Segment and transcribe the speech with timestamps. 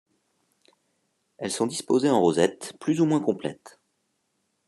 [1.37, 3.79] Elles sont disposées en rosette plus ou moins complète.